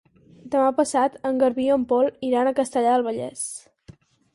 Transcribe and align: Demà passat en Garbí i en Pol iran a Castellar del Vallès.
Demà 0.55 0.71
passat 0.79 1.19
en 1.31 1.39
Garbí 1.45 1.67
i 1.67 1.71
en 1.77 1.85
Pol 1.95 2.13
iran 2.31 2.53
a 2.55 2.59
Castellar 2.65 2.97
del 3.01 3.09
Vallès. 3.11 3.49